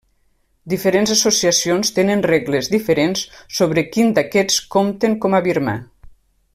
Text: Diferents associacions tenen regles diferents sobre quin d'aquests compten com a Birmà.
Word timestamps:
Diferents 0.71 1.11
associacions 1.15 1.91
tenen 1.99 2.23
regles 2.31 2.69
diferents 2.77 3.21
sobre 3.59 3.87
quin 3.93 4.13
d'aquests 4.19 4.59
compten 4.77 5.19
com 5.27 5.37
a 5.37 5.45
Birmà. 5.49 5.81